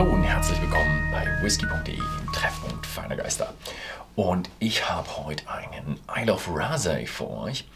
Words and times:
Hallo 0.00 0.14
und 0.14 0.22
herzlich 0.22 0.58
willkommen 0.62 1.10
bei 1.12 1.26
whisky.de, 1.42 1.94
dem 1.94 2.32
Treffpunkt 2.32 2.86
feiner 2.86 3.16
Geister. 3.16 3.52
Und 4.16 4.48
ich 4.58 4.88
habe 4.88 5.06
heute 5.18 5.44
einen 5.46 6.00
Isle 6.16 6.32
of 6.32 6.48
Rasay 6.50 7.04
für 7.04 7.28
euch. 7.28 7.66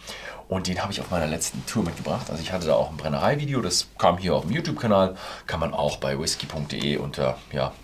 Und 0.49 0.67
den 0.67 0.81
habe 0.81 0.91
ich 0.91 1.03
auf 1.03 1.11
meiner 1.11 1.27
letzten 1.27 1.67
Tour 1.67 1.83
mitgebracht. 1.83 2.31
Also 2.31 2.43
ich 2.43 2.51
hatte 2.51 2.67
da 2.67 2.77
auch 2.77 2.89
ein 2.89 2.97
Brennerei-Video, 2.97 3.61
das 3.61 3.89
kam 3.99 4.17
hier 4.17 4.35
auf 4.35 4.45
dem 4.45 4.53
YouTube-Kanal. 4.53 5.19
Kann 5.47 5.61
man 5.61 5.75
auch 5.75 5.99
bei 5.99 6.19
whisky.de 6.19 6.97
unter, 6.97 7.37
ja, 7.53 7.75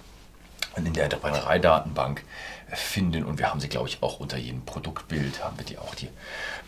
in 0.77 0.93
der 0.93 1.09
Brennerei-Datenbank 1.09 2.25
finden 2.73 3.25
und 3.25 3.39
wir 3.39 3.51
haben 3.51 3.61
sie, 3.61 3.69
glaube 3.69 3.89
ich, 3.89 4.03
auch 4.03 4.21
unter 4.21 4.37
jedem 4.37 4.65
Produktbild, 4.65 5.43
haben 5.45 5.59
wir 5.59 5.65
die 5.65 5.79
auch 5.79 5.95
die 5.95 6.09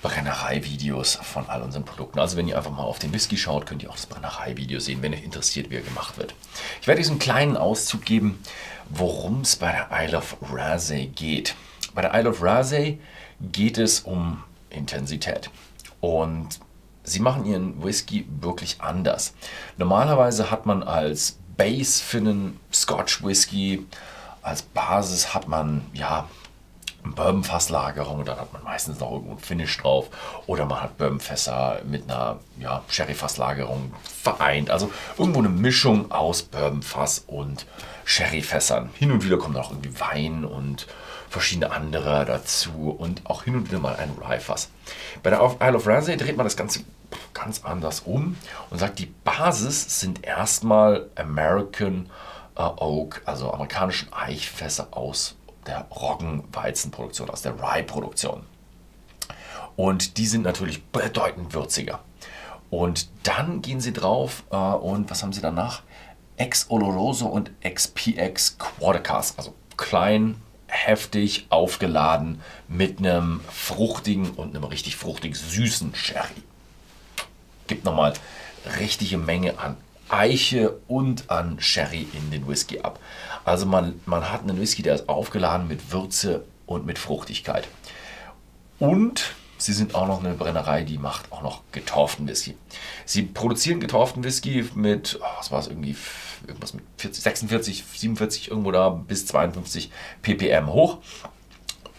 Brennerei-Videos 0.03 1.17
von 1.17 1.49
all 1.49 1.63
unseren 1.63 1.85
Produkten. 1.85 2.19
Also 2.19 2.37
wenn 2.37 2.49
ihr 2.49 2.57
einfach 2.57 2.71
mal 2.71 2.83
auf 2.83 2.99
den 2.99 3.13
Whisky 3.13 3.37
schaut, 3.37 3.67
könnt 3.67 3.83
ihr 3.83 3.91
auch 3.91 3.97
das 3.97 4.07
Brennerei-Video 4.07 4.81
sehen, 4.81 5.03
wenn 5.03 5.15
euch 5.15 5.23
interessiert, 5.23 5.71
wie 5.71 5.77
er 5.77 5.83
gemacht 5.83 6.19
wird. 6.19 6.35
Ich 6.81 6.89
werde 6.89 7.01
diesen 7.01 7.19
kleinen 7.19 7.57
Auszug 7.57 8.05
geben, 8.05 8.43
worum 8.89 9.43
es 9.43 9.57
bei 9.57 9.71
der 9.73 9.89
Isle 9.93 10.19
of 10.19 10.37
Rasay 10.43 11.07
geht. 11.07 11.55
Bei 11.95 12.03
der 12.03 12.15
Isle 12.15 12.31
of 12.31 12.43
Rasay 12.43 12.99
geht 13.41 13.79
es 13.79 14.01
um 14.01 14.43
Intensität 14.71 15.51
und 16.01 16.59
sie 17.05 17.21
machen 17.21 17.45
ihren 17.47 17.83
Whisky 17.83 18.27
wirklich 18.41 18.81
anders. 18.81 19.35
Normalerweise 19.77 20.51
hat 20.51 20.67
man 20.67 20.83
als 20.83 21.39
Base 21.63 22.03
für 22.03 22.19
einen 22.19 22.59
Scotch 22.73 23.23
Whisky 23.23 23.87
als 24.43 24.63
Basis 24.63 25.33
hat 25.33 25.47
man 25.47 25.83
ja 25.93 26.29
Bourbonfasslagerung 27.05 28.25
dann 28.25 28.41
hat 28.41 28.53
man 28.53 28.65
meistens 28.65 28.99
noch 28.99 29.13
irgendwo 29.13 29.35
ein 29.35 29.39
Finish 29.39 29.79
drauf 29.79 30.09
oder 30.47 30.65
man 30.67 30.83
hat 30.83 30.99
Bourbonfässer 30.99 31.83
mit 31.85 32.11
einer 32.11 32.41
ja, 32.59 32.83
Sherryfasslagerung 32.89 33.93
vereint. 34.03 34.71
Also 34.71 34.91
irgendwo 35.17 35.39
eine 35.39 35.51
Mischung 35.51 36.11
aus 36.11 36.43
Bourbonfass 36.43 37.25
und 37.29 37.67
Sherryfässern. 38.05 38.91
Hin 38.99 39.13
und 39.13 39.25
wieder 39.25 39.39
kommt 39.39 39.57
auch 39.57 39.71
irgendwie 39.71 40.01
Wein 40.01 40.45
und 40.45 40.89
verschiedene 41.31 41.71
andere 41.71 42.25
dazu 42.25 42.97
und 42.99 43.25
auch 43.27 43.45
hin 43.45 43.55
und 43.55 43.69
wieder 43.69 43.79
mal 43.79 43.95
ein 43.95 44.11
Rye-Fass. 44.21 44.69
Bei 45.23 45.31
der 45.31 45.39
Isle 45.61 45.77
of 45.77 45.87
Ramsey 45.87 46.17
dreht 46.17 46.37
man 46.37 46.45
das 46.45 46.57
Ganze 46.57 46.81
ganz 47.35 47.65
anders 47.65 48.01
um 48.01 48.37
und 48.71 48.79
sagt, 48.79 48.99
die 48.99 49.13
Basis 49.25 50.01
sind 50.01 50.25
erstmal 50.25 51.09
American 51.17 52.11
äh, 52.57 52.63
Oak, 52.63 53.23
also 53.25 53.53
amerikanischen 53.53 54.13
Eichfässer 54.13 54.89
aus 54.91 55.37
der 55.67 55.87
Roggenweizenproduktion, 55.91 57.31
aus 57.31 57.43
der 57.43 57.55
Rye-Produktion. 57.61 58.45
Und 59.77 60.19
die 60.19 60.27
sind 60.27 60.43
natürlich 60.43 60.85
bedeutend 60.85 61.55
würziger. 61.55 62.01
Und 62.71 63.09
dann 63.23 63.63
gehen 63.63 63.81
sie 63.81 63.93
drauf 63.93 64.45
äh, 64.51 64.57
und 64.57 65.11
was 65.11 65.23
haben 65.23 65.33
sie 65.33 65.41
danach? 65.41 65.83
Ex 66.37 66.71
Oloroso 66.71 67.27
und 67.27 67.51
XPX 67.63 68.59
Quartercast, 68.59 69.39
also 69.39 69.55
klein, 69.77 70.41
heftig, 70.67 71.47
aufgeladen 71.51 72.41
mit 72.69 72.99
einem 72.99 73.41
fruchtigen 73.51 74.31
und 74.31 74.57
einem 74.57 74.65
richtig 74.65 74.97
fruchtig 74.97 75.37
süßen 75.37 75.95
Sherry. 75.95 76.43
Gibt 77.73 77.87
nochmal 77.87 78.13
richtige 78.79 79.17
Menge 79.17 79.59
an 79.59 79.79
Eiche 80.11 80.79
und 80.89 81.31
an 81.31 81.59
Sherry 81.59 82.07
in 82.13 82.31
den 82.31 82.47
Whisky 82.47 82.81
ab. 82.81 83.01
Also 83.47 83.65
man, 83.65 83.99
man 84.05 84.31
hat 84.31 84.43
einen 84.43 84.61
Whisky, 84.61 84.83
der 84.83 84.95
ist 84.95 85.09
aufgeladen 85.09 85.69
mit 85.69 85.91
Würze 85.91 86.45
und 86.67 86.85
mit 86.85 86.99
Fruchtigkeit. 86.99 87.67
Und 88.79 89.33
sie 89.57 89.73
sind 89.73 89.95
auch 89.95 90.07
noch 90.07 90.23
eine 90.23 90.35
Brennerei, 90.35 90.83
die 90.83 90.99
macht 90.99 91.33
auch 91.33 91.41
noch 91.41 91.63
getorften 91.73 92.29
Whisky. 92.29 92.59
Sie 93.07 93.23
produzieren 93.23 93.81
getorften 93.81 94.23
Whisky 94.23 94.69
mit, 94.75 95.19
oh, 95.23 95.25
was 95.39 95.51
war 95.51 95.61
es 95.61 95.69
irgendwie, 95.69 95.97
irgendwas 96.47 96.75
mit 96.75 96.85
40, 96.99 97.23
46, 97.23 97.85
47, 97.97 98.51
irgendwo 98.51 98.71
da 98.71 98.91
bis 98.91 99.25
52 99.25 99.91
ppm 100.21 100.67
hoch. 100.67 100.99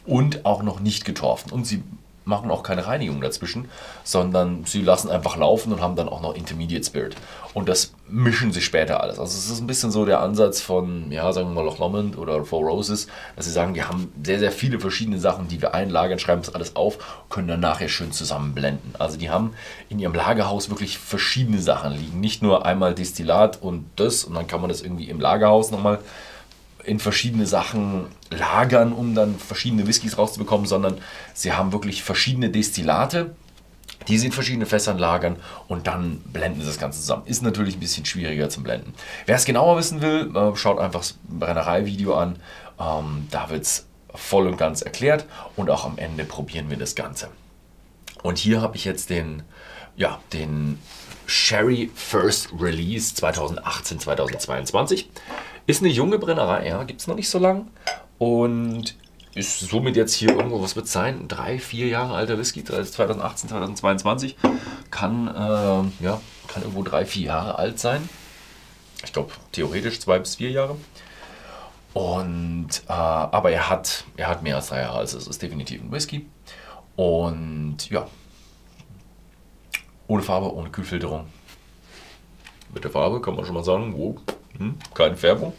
Und 0.05 0.45
auch 0.45 0.61
noch 0.61 0.81
nicht 0.81 1.03
getorfen. 1.03 1.51
Und 1.51 1.65
sie 1.65 1.81
machen 2.25 2.51
auch 2.51 2.63
keine 2.63 2.87
Reinigung 2.87 3.21
dazwischen, 3.21 3.69
sondern 4.03 4.65
sie 4.65 4.81
lassen 4.81 5.09
einfach 5.09 5.37
laufen 5.37 5.73
und 5.73 5.81
haben 5.81 5.95
dann 5.95 6.09
auch 6.09 6.21
noch 6.21 6.35
Intermediate 6.35 6.85
Spirit. 6.85 7.15
Und 7.53 7.69
das 7.69 7.93
mischen 8.07 8.51
sie 8.51 8.61
später 8.61 9.01
alles. 9.01 9.19
Also 9.19 9.37
es 9.37 9.49
ist 9.49 9.59
ein 9.59 9.67
bisschen 9.67 9.91
so 9.91 10.05
der 10.05 10.21
Ansatz 10.21 10.61
von, 10.61 11.11
ja, 11.11 11.31
sagen 11.33 11.49
wir 11.49 11.55
mal 11.55 11.65
Loch 11.65 11.79
Lomond 11.79 12.17
oder 12.17 12.43
Four 12.45 12.67
Roses, 12.67 13.07
dass 13.35 13.45
sie 13.45 13.51
sagen, 13.51 13.75
wir 13.75 13.87
haben 13.87 14.11
sehr, 14.23 14.39
sehr 14.39 14.51
viele 14.51 14.79
verschiedene 14.79 15.19
Sachen, 15.19 15.47
die 15.47 15.61
wir 15.61 15.73
einlagern, 15.73 16.19
schreiben 16.19 16.41
das 16.41 16.53
alles 16.55 16.75
auf, 16.75 17.23
können 17.29 17.47
dann 17.47 17.59
nachher 17.59 17.89
schön 17.89 18.11
zusammenblenden. 18.11 18.95
Also 18.97 19.17
die 19.17 19.29
haben 19.29 19.53
in 19.89 19.99
ihrem 19.99 20.13
Lagerhaus 20.13 20.69
wirklich 20.69 20.97
verschiedene 20.97 21.61
Sachen 21.61 21.93
liegen. 21.93 22.19
Nicht 22.19 22.41
nur 22.41 22.65
einmal 22.65 22.95
Destillat 22.95 23.61
und 23.61 23.85
das 23.95 24.23
und 24.23 24.33
dann 24.33 24.47
kann 24.47 24.61
man 24.61 24.69
das 24.69 24.81
irgendwie 24.81 25.09
im 25.09 25.19
Lagerhaus 25.19 25.71
nochmal 25.71 25.99
in 26.83 26.99
verschiedene 26.99 27.45
Sachen 27.45 28.07
lagern, 28.29 28.93
um 28.93 29.15
dann 29.15 29.37
verschiedene 29.37 29.87
Whiskys 29.87 30.17
rauszubekommen, 30.17 30.65
sondern 30.65 30.97
sie 31.33 31.53
haben 31.53 31.71
wirklich 31.71 32.03
verschiedene 32.03 32.49
Destillate, 32.49 33.35
die 34.07 34.17
sie 34.17 34.27
in 34.27 34.31
verschiedene 34.31 34.65
Fässern 34.65 34.97
lagern 34.97 35.37
und 35.67 35.87
dann 35.87 36.19
blenden 36.19 36.61
sie 36.61 36.67
das 36.67 36.79
Ganze 36.79 36.99
zusammen. 36.99 37.23
Ist 37.25 37.41
natürlich 37.41 37.77
ein 37.77 37.79
bisschen 37.79 38.05
schwieriger 38.05 38.49
zum 38.49 38.63
Blenden. 38.63 38.93
Wer 39.25 39.35
es 39.35 39.45
genauer 39.45 39.77
wissen 39.77 40.01
will, 40.01 40.35
äh, 40.35 40.55
schaut 40.55 40.79
einfach 40.79 40.99
das 40.99 41.17
Brennerei-Video 41.23 42.15
an. 42.15 42.37
Ähm, 42.79 43.27
da 43.31 43.49
wird 43.49 43.63
es 43.63 43.87
voll 44.13 44.47
und 44.47 44.57
ganz 44.57 44.81
erklärt 44.81 45.25
und 45.55 45.69
auch 45.69 45.85
am 45.85 45.97
Ende 45.97 46.25
probieren 46.25 46.69
wir 46.69 46.77
das 46.77 46.95
Ganze. 46.95 47.29
Und 48.21 48.37
hier 48.37 48.61
habe 48.61 48.75
ich 48.75 48.85
jetzt 48.85 49.09
den, 49.09 49.43
ja, 49.95 50.19
den 50.31 50.79
Sherry 51.25 51.89
First 51.95 52.49
Release 52.59 53.15
2018-2022. 53.15 55.05
Ist 55.65 55.81
eine 55.81 55.91
junge 55.91 56.19
Brennerei, 56.19 56.67
ja, 56.67 56.83
gibt 56.83 57.01
es 57.01 57.07
noch 57.07 57.15
nicht 57.15 57.29
so 57.29 57.39
lang. 57.39 57.67
Und 58.17 58.95
ist 59.33 59.61
somit 59.61 59.95
jetzt 59.95 60.13
hier 60.13 60.29
irgendwo, 60.29 60.61
was 60.61 60.75
wird 60.75 60.85
es 60.85 60.91
sein? 60.91 61.27
Drei, 61.27 61.57
vier 61.57 61.87
Jahre 61.87 62.15
alter 62.15 62.37
Whisky, 62.37 62.63
2018, 62.63 63.49
2022. 63.49 64.35
Kann, 64.91 65.27
äh, 65.27 66.03
ja, 66.03 66.21
kann 66.47 66.63
irgendwo 66.63 66.83
drei, 66.83 67.05
vier 67.05 67.27
Jahre 67.27 67.57
alt 67.57 67.79
sein. 67.79 68.07
Ich 69.03 69.13
glaube, 69.13 69.31
theoretisch 69.51 69.99
zwei 69.99 70.19
bis 70.19 70.35
vier 70.35 70.51
Jahre. 70.51 70.75
Und, 71.93 72.83
äh, 72.87 72.91
aber 72.91 73.51
er 73.51 73.69
hat, 73.69 74.03
er 74.17 74.27
hat 74.27 74.43
mehr 74.43 74.57
als 74.57 74.67
drei 74.67 74.81
Jahre, 74.81 74.99
also 74.99 75.17
es 75.17 75.27
ist 75.27 75.41
definitiv 75.41 75.81
ein 75.81 75.91
Whisky. 75.91 76.27
Und 76.95 77.89
ja, 77.89 78.07
ohne 80.07 80.23
Farbe, 80.23 80.53
ohne 80.53 80.69
Kühlfilterung. 80.69 81.27
Mit 82.73 82.83
der 82.83 82.91
Farbe 82.91 83.21
kann 83.21 83.35
man 83.35 83.45
schon 83.45 83.55
mal 83.55 83.63
sagen, 83.63 83.93
wow, 83.97 84.15
hm, 84.57 84.77
keine 84.93 85.17
Färbung. 85.17 85.53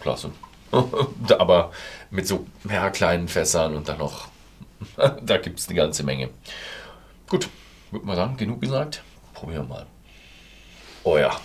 Klasse. 0.00 0.32
Aber 1.38 1.72
mit 2.10 2.26
so 2.26 2.46
ja, 2.68 2.90
kleinen 2.90 3.28
Fässern 3.28 3.76
und 3.76 3.88
dann 3.88 3.98
noch, 3.98 4.28
da 5.22 5.36
gibt 5.38 5.60
es 5.60 5.68
eine 5.68 5.76
ganze 5.76 6.02
Menge. 6.02 6.30
Gut, 7.28 7.48
würde 7.90 8.06
mal 8.06 8.16
sagen, 8.16 8.36
genug 8.36 8.60
gesagt. 8.60 9.02
Probieren 9.34 9.68
wir 9.68 9.74
mal. 9.74 9.86
Oh 11.04 11.18
ja, 11.18 11.38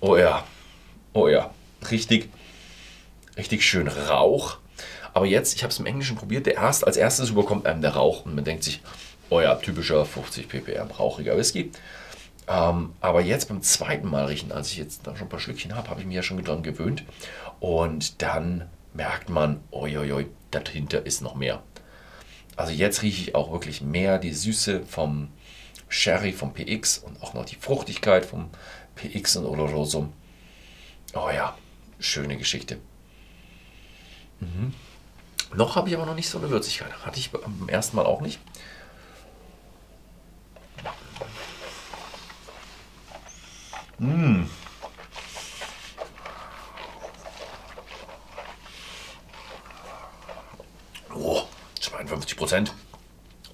oh 0.00 0.16
ja, 0.16 0.44
oh 1.12 1.28
ja. 1.28 1.50
Richtig, 1.90 2.28
richtig 3.36 3.64
schön 3.64 3.88
Rauch. 3.88 4.58
Aber 5.14 5.26
jetzt, 5.26 5.54
ich 5.54 5.62
habe 5.62 5.72
es 5.72 5.78
im 5.78 5.86
Englischen 5.86 6.16
probiert, 6.16 6.46
der 6.46 6.54
erst, 6.54 6.86
als 6.86 6.96
erstes 6.96 7.30
überkommt 7.30 7.66
einem 7.66 7.82
der 7.82 7.94
Rauch 7.94 8.24
und 8.24 8.34
man 8.34 8.44
denkt 8.44 8.64
sich, 8.64 8.80
oh 9.28 9.40
ja, 9.40 9.54
typischer 9.56 10.04
50 10.04 10.48
ppm 10.48 10.90
rauchiger 10.90 11.36
Whisky. 11.36 11.72
Ähm, 12.50 12.94
aber 13.00 13.20
jetzt 13.20 13.48
beim 13.48 13.62
zweiten 13.62 14.10
Mal 14.10 14.24
riechen, 14.24 14.50
als 14.50 14.72
ich 14.72 14.78
jetzt 14.78 15.06
da 15.06 15.14
schon 15.14 15.28
ein 15.28 15.30
paar 15.30 15.38
Schlückchen 15.38 15.76
habe, 15.76 15.88
habe 15.88 16.00
ich 16.00 16.06
mich 16.06 16.16
ja 16.16 16.22
schon 16.22 16.42
dran 16.42 16.64
gewöhnt. 16.64 17.04
Und 17.60 18.20
dann 18.22 18.68
merkt 18.92 19.28
man, 19.28 19.60
oi, 19.70 20.26
dahinter 20.50 21.06
ist 21.06 21.22
noch 21.22 21.36
mehr. 21.36 21.62
Also 22.56 22.72
jetzt 22.72 23.02
rieche 23.02 23.22
ich 23.22 23.34
auch 23.36 23.52
wirklich 23.52 23.82
mehr 23.82 24.18
die 24.18 24.32
Süße 24.32 24.82
vom 24.84 25.28
Sherry, 25.88 26.32
vom 26.32 26.52
PX 26.52 26.98
und 26.98 27.22
auch 27.22 27.34
noch 27.34 27.44
die 27.44 27.54
Fruchtigkeit 27.54 28.26
vom 28.26 28.50
PX 28.96 29.36
und 29.36 29.46
Oloroso. 29.46 30.12
Oh 31.14 31.30
ja, 31.32 31.56
schöne 32.00 32.36
Geschichte. 32.36 32.78
Mhm. 34.40 34.74
Noch 35.54 35.76
habe 35.76 35.88
ich 35.88 35.96
aber 35.96 36.06
noch 36.06 36.16
nicht 36.16 36.28
so 36.28 36.38
eine 36.38 36.50
Würzigkeit. 36.50 36.92
Hatte 37.06 37.20
ich 37.20 37.30
beim 37.30 37.68
ersten 37.68 37.96
Mal 37.96 38.06
auch 38.06 38.20
nicht. 38.20 38.40
Mmh. 44.00 44.46
Oh, 51.14 51.42
52 51.80 52.36
Prozent. 52.38 52.74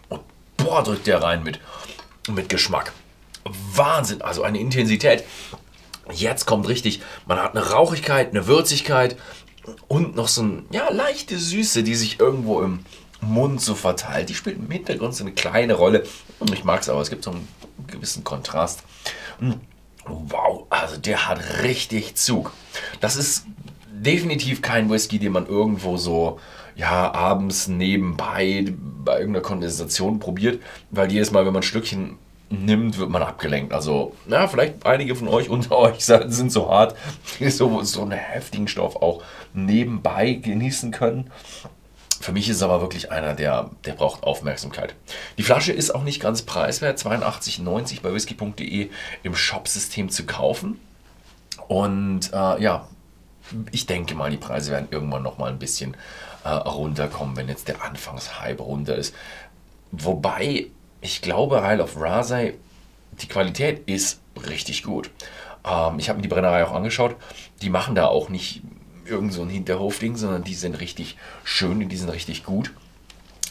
Und 0.09 0.23
boah, 0.57 0.85
drückt 0.85 1.09
der 1.09 1.21
rein 1.21 1.43
mit, 1.43 1.59
mit 2.29 2.49
Geschmack. 2.49 2.93
Wahnsinn, 3.45 4.23
also 4.23 4.45
eine 4.45 4.61
Intensität. 4.61 5.25
Jetzt 6.13 6.47
kommt 6.47 6.69
richtig, 6.69 7.03
man 7.27 7.39
hat 7.39 7.57
eine 7.57 7.71
Rauchigkeit, 7.71 8.31
eine 8.31 8.47
Würzigkeit 8.47 9.17
und 9.89 10.15
noch 10.15 10.29
so 10.29 10.43
eine 10.43 10.63
ja, 10.71 10.91
leichte 10.91 11.39
Süße, 11.39 11.83
die 11.83 11.97
sich 11.97 12.21
irgendwo 12.21 12.63
im 12.63 12.85
Mund 13.21 13.61
so 13.61 13.75
verteilt. 13.75 14.29
Die 14.29 14.35
spielt 14.37 14.59
im 14.59 14.71
Hintergrund 14.71 15.17
so 15.17 15.25
eine 15.25 15.33
kleine 15.33 15.75
Rolle. 15.75 16.07
Ich 16.53 16.63
mag 16.63 16.83
es 16.83 16.89
aber, 16.89 17.01
es 17.01 17.11
gibt 17.11 17.25
so 17.25 17.33
einen 17.33 17.49
gewissen 17.89 18.23
Kontrast. 18.23 18.85
Wow, 20.07 20.67
also 20.71 20.97
der 20.97 21.29
hat 21.29 21.63
richtig 21.63 22.15
Zug. 22.17 22.53
Das 23.01 23.17
ist 23.17 23.45
definitiv 23.91 24.63
kein 24.63 24.91
Whisky, 24.91 25.19
den 25.19 25.33
man 25.33 25.47
irgendwo 25.47 25.97
so 25.97 26.39
ja, 26.77 27.13
abends 27.13 27.69
nebenbei 27.69 28.67
bei 29.05 29.19
irgendeiner 29.19 29.43
Konversation 29.43 30.19
probiert, 30.19 30.63
weil 30.91 31.11
jedes 31.11 31.31
Mal, 31.31 31.47
wenn 31.47 31.53
man 31.53 31.63
ein 31.63 31.67
Stückchen 31.67 32.19
nimmt, 32.51 32.99
wird 32.99 33.11
man 33.11 33.23
abgelenkt. 33.23 33.73
Also, 33.73 34.13
ja, 34.29 34.47
vielleicht 34.47 34.85
einige 34.87 35.17
von 35.17 35.29
euch 35.29 35.49
unter 35.49 35.77
euch 35.79 36.05
sind 36.05 36.53
so 36.53 36.71
hart, 36.71 36.95
die 37.39 37.51
so, 37.51 37.83
so 37.83 38.03
einen 38.03 38.13
heftigen 38.13 38.69
Stoff 38.69 38.97
auch 38.97 39.23
nebenbei 39.55 40.35
genießen 40.35 40.91
können. 40.91 41.31
Für 42.21 42.33
mich 42.33 42.49
ist 42.49 42.57
es 42.57 42.63
aber 42.63 42.81
wirklich 42.81 43.13
einer, 43.13 43.35
der, 43.35 43.71
der 43.85 43.93
braucht 43.93 44.23
Aufmerksamkeit. 44.23 44.95
Die 45.39 45.43
Flasche 45.43 45.73
ist 45.73 45.95
auch 45.95 46.03
nicht 46.03 46.21
ganz 46.21 46.43
preiswert, 46.43 46.99
82,90 46.99 48.03
bei 48.03 48.13
whisky.de 48.13 48.91
im 49.23 49.35
Shopsystem 49.35 50.09
zu 50.09 50.25
kaufen. 50.27 50.81
Und 51.69 52.33
äh, 52.33 52.63
ja, 52.63 52.89
ich 53.71 53.87
denke 53.87 54.15
mal, 54.15 54.31
die 54.31 54.37
Preise 54.37 54.71
werden 54.73 54.89
irgendwann 54.91 55.23
noch 55.23 55.39
mal 55.39 55.51
ein 55.51 55.59
bisschen 55.59 55.97
äh, 56.45 56.49
runterkommen, 56.49 57.37
wenn 57.37 57.49
jetzt 57.49 57.69
der 57.69 57.83
Anfangshype 57.83 58.63
runter 58.63 58.97
ist. 58.97 59.15
Wobei, 59.93 60.67
ich 61.01 61.23
glaube, 61.23 61.63
Isle 61.65 61.83
of 61.83 62.01
Rasay, 62.01 62.55
die 63.21 63.29
Qualität 63.29 63.89
ist 63.89 64.21
richtig 64.49 64.83
gut. 64.83 65.11
Ähm, 65.65 65.99
ich 65.99 66.09
habe 66.09 66.19
mir 66.19 66.23
die 66.23 66.29
Brennerei 66.29 66.65
auch 66.65 66.73
angeschaut. 66.73 67.17
Die 67.63 67.71
machen 67.71 67.95
da 67.95 68.07
auch 68.07 68.29
nicht 68.29 68.63
irgend 69.09 69.33
so 69.33 69.43
ein 69.43 69.49
Hinterhofding, 69.49 70.17
sondern 70.17 70.45
die 70.45 70.55
sind 70.55 70.81
richtig 70.81 71.17
schön, 71.45 71.89
die 71.89 71.97
sind 71.97 72.11
richtig 72.11 72.45
gut. 72.45 72.73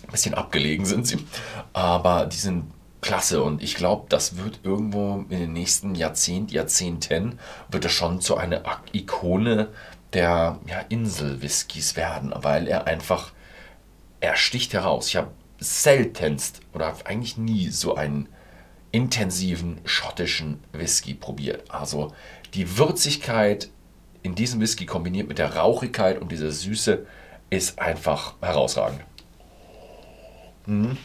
Ein 0.04 0.12
bisschen 0.12 0.36
abgelegen 0.36 0.86
sind 0.86 1.07
sie, 1.07 1.18
aber 1.74 2.25
die 2.25 2.38
sind 2.38 2.66
klasse 3.02 3.44
und 3.44 3.62
ich 3.62 3.75
glaube, 3.75 4.06
das 4.10 4.38
wird 4.38 4.60
irgendwo 4.63 5.25
in 5.30 5.40
den 5.40 5.54
nächsten 5.54 5.96
Jahrzehnten, 5.96 6.54
Jahrzehnten, 6.54 7.40
wird 7.69 7.86
das 7.86 7.92
schon 7.92 8.19
zu 8.19 8.38
einer 8.38 8.63
Ikone 8.94 9.69
der 10.13 10.60
ja, 10.68 10.80
Insel-Whiskys 10.90 11.96
werden, 11.96 12.34
weil 12.36 12.68
er 12.68 12.88
einfach, 12.88 13.31
er 14.22 14.36
sticht 14.38 14.74
heraus. 14.74 15.10
Ich 15.10 15.18
habe 15.18 15.31
seltenst 15.60 16.62
oder 16.74 16.96
eigentlich 17.06 17.38
nie 17.38 17.69
so 17.69 17.96
einen 17.96 18.30
intensiven 18.92 19.81
schottischen 19.84 20.63
Whisky 20.72 21.13
probiert. 21.13 21.69
Also 21.69 22.13
die 22.54 22.78
Würzigkeit 22.78 23.69
in 24.25 24.33
diesem 24.33 24.60
Whisky 24.60 24.88
kombiniert 24.88 25.27
mit 25.27 25.38
der 25.38 25.56
Rauchigkeit 25.56 26.19
und 26.19 26.31
dieser 26.31 26.51
Süße 26.51 27.06
ist 27.51 27.77
einfach 27.77 28.33
herausragend. 28.42 29.01
Mhm. 30.66 30.98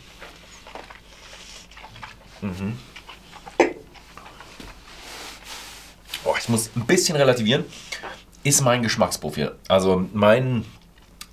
Mhm. 2.40 2.78
Oh, 6.24 6.34
ich 6.38 6.48
muss 6.48 6.70
ein 6.74 6.86
bisschen 6.86 7.16
relativieren. 7.16 7.64
Ist 8.42 8.62
mein 8.62 8.82
Geschmacksprofil. 8.82 9.54
Also 9.68 10.08
mein 10.14 10.64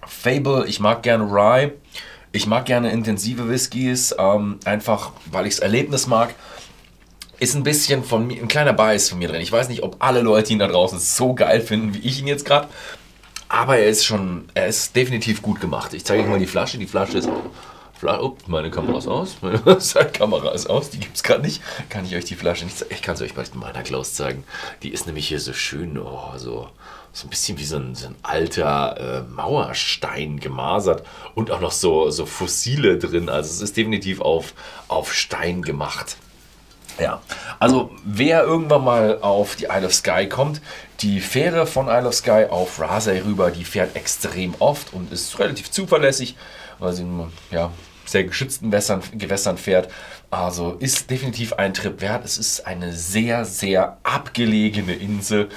Fable, 0.05 0.65
ich 0.67 0.81
mag 0.81 1.03
gerne 1.03 1.23
Rye. 1.23 1.71
Ich 2.33 2.47
mag 2.47 2.65
gerne 2.65 2.91
intensive 2.91 3.47
Whiskys, 3.47 4.13
ähm, 4.19 4.59
einfach 4.65 5.13
weil 5.31 5.47
ich 5.47 5.55
das 5.55 5.59
Erlebnis 5.59 6.05
mag. 6.05 6.35
Ist 7.39 7.55
ein 7.55 7.63
bisschen 7.63 8.03
von 8.03 8.25
mir, 8.25 8.41
ein 8.41 8.47
kleiner 8.47 8.73
Bias 8.73 9.09
von 9.09 9.19
mir 9.19 9.27
drin. 9.27 9.41
Ich 9.41 9.51
weiß 9.51 9.69
nicht, 9.69 9.83
ob 9.83 9.97
alle 9.99 10.21
Leute 10.21 10.53
ihn 10.53 10.59
da 10.59 10.67
draußen 10.67 10.99
so 10.99 11.35
geil 11.35 11.61
finden, 11.61 11.93
wie 11.93 11.99
ich 11.99 12.19
ihn 12.19 12.27
jetzt 12.27 12.45
gerade. 12.45 12.67
Aber 13.47 13.77
er 13.77 13.87
ist 13.87 14.05
schon, 14.05 14.45
er 14.53 14.67
ist 14.67 14.95
definitiv 14.95 15.41
gut 15.41 15.61
gemacht. 15.61 15.93
Ich 15.93 16.03
zeige 16.03 16.23
euch 16.23 16.29
mal 16.29 16.39
die 16.39 16.47
Flasche. 16.47 16.77
Die 16.77 16.87
Flasche 16.87 17.19
ist 17.19 17.29
Flasche. 17.93 18.23
Oh, 18.23 18.37
meine 18.47 18.69
Kamera 18.69 18.97
ist 18.97 19.07
aus. 19.07 19.37
Meine 19.41 19.59
Kamera 20.11 20.51
ist 20.51 20.69
aus. 20.69 20.89
Die 20.89 20.99
gibt 20.99 21.15
es 21.15 21.23
gerade 21.23 21.41
nicht. 21.41 21.61
Kann 21.89 22.05
ich 22.05 22.15
euch 22.15 22.25
die 22.25 22.35
Flasche 22.35 22.65
nicht 22.65 22.77
zeigen? 22.77 22.93
Ich 22.93 23.01
kann 23.01 23.15
es 23.15 23.21
euch 23.21 23.33
bei 23.33 23.43
meiner 23.53 23.81
Klaus 23.81 24.13
zeigen. 24.13 24.43
Die 24.83 24.89
ist 24.89 25.07
nämlich 25.07 25.27
hier 25.27 25.39
so 25.39 25.53
schön, 25.53 25.97
oh, 25.97 26.37
so 26.37 26.69
so 27.17 27.25
ein 27.25 27.29
bisschen 27.31 27.57
wie 27.57 27.65
so 27.65 27.77
ein, 27.77 27.95
so 27.95 28.07
ein 28.07 28.15
alter 28.21 28.97
äh, 28.99 29.21
Mauerstein 29.23 30.39
gemasert 30.39 31.03
und 31.33 31.49
auch 31.49 31.61
noch 31.61 31.71
so, 31.71 32.11
so 32.11 32.27
Fossile 32.27 32.99
drin. 32.99 33.27
Also 33.27 33.49
es 33.49 33.61
ist 33.61 33.75
definitiv 33.75 34.21
auf, 34.21 34.53
auf 34.87 35.13
Stein 35.15 35.63
gemacht. 35.63 36.17
Ja, 36.99 37.21
also 37.59 37.91
wer 38.03 38.43
irgendwann 38.43 38.83
mal 38.83 39.19
auf 39.21 39.55
die 39.55 39.65
Isle 39.65 39.85
of 39.85 39.93
Skye 39.93 40.27
kommt, 40.27 40.61
die 41.01 41.19
Fähre 41.19 41.67
von 41.67 41.87
Isle 41.87 42.07
of 42.07 42.15
Skye 42.15 42.49
auf 42.49 42.79
Rasay 42.79 43.19
rüber, 43.19 43.51
die 43.51 43.65
fährt 43.65 43.95
extrem 43.95 44.55
oft 44.59 44.93
und 44.93 45.11
ist 45.11 45.37
relativ 45.37 45.69
zuverlässig, 45.69 46.35
weil 46.79 46.93
sie 46.93 47.03
in 47.03 47.31
ja, 47.51 47.71
sehr 48.05 48.23
geschützten 48.23 48.71
Wässern, 48.71 49.01
Gewässern 49.13 49.57
fährt. 49.57 49.91
Also 50.31 50.73
ist 50.73 51.09
definitiv 51.09 51.53
ein 51.53 51.73
Trip 51.73 52.01
wert. 52.01 52.25
Es 52.25 52.37
ist 52.37 52.65
eine 52.65 52.91
sehr, 52.93 53.45
sehr 53.45 53.97
abgelegene 54.03 54.93
Insel 54.93 55.49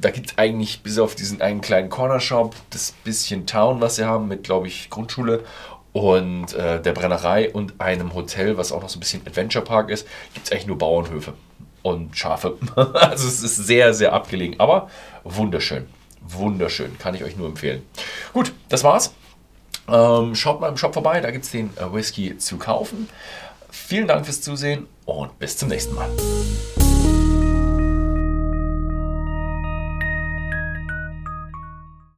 da 0.00 0.10
gibt 0.10 0.30
es 0.30 0.38
eigentlich 0.38 0.82
bis 0.82 0.98
auf 0.98 1.14
diesen 1.14 1.40
einen 1.40 1.60
kleinen 1.60 1.90
Cornershop, 1.90 2.54
das 2.70 2.92
bisschen 3.04 3.46
Town, 3.46 3.80
was 3.80 3.96
sie 3.96 4.04
haben, 4.04 4.28
mit, 4.28 4.44
glaube 4.44 4.68
ich, 4.68 4.90
Grundschule 4.90 5.44
und 5.98 6.54
äh, 6.54 6.80
der 6.80 6.92
Brennerei 6.92 7.50
und 7.50 7.80
einem 7.80 8.14
Hotel, 8.14 8.56
was 8.56 8.70
auch 8.70 8.80
noch 8.80 8.88
so 8.88 8.98
ein 8.98 9.00
bisschen 9.00 9.26
Adventure 9.26 9.64
Park 9.64 9.90
ist, 9.90 10.06
gibt 10.32 10.46
es 10.46 10.52
eigentlich 10.52 10.68
nur 10.68 10.78
Bauernhöfe 10.78 11.32
und 11.82 12.16
Schafe. 12.16 12.56
also 12.76 13.26
es 13.26 13.42
ist 13.42 13.56
sehr, 13.56 13.92
sehr 13.94 14.12
abgelegen, 14.12 14.60
aber 14.60 14.88
wunderschön. 15.24 15.88
Wunderschön, 16.20 16.98
kann 16.98 17.16
ich 17.16 17.24
euch 17.24 17.36
nur 17.36 17.48
empfehlen. 17.48 17.82
Gut, 18.32 18.52
das 18.68 18.84
war's. 18.84 19.12
Ähm, 19.88 20.36
schaut 20.36 20.60
mal 20.60 20.68
im 20.68 20.76
Shop 20.76 20.94
vorbei, 20.94 21.20
da 21.20 21.32
gibt 21.32 21.46
es 21.46 21.50
den 21.50 21.70
äh, 21.76 21.92
Whisky 21.92 22.38
zu 22.38 22.58
kaufen. 22.58 23.08
Vielen 23.68 24.06
Dank 24.06 24.24
fürs 24.24 24.40
Zusehen 24.40 24.86
und 25.04 25.36
bis 25.40 25.56
zum 25.56 25.68
nächsten 25.68 25.96
Mal. 25.96 26.08